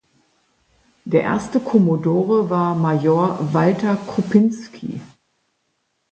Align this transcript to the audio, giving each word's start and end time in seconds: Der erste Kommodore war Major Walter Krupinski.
Der 1.05 1.21
erste 1.21 1.59
Kommodore 1.59 2.49
war 2.49 2.73
Major 2.73 3.37
Walter 3.53 3.97
Krupinski. 3.97 4.99